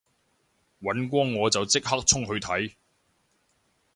[0.79, 2.73] 尹光我就即刻衝去睇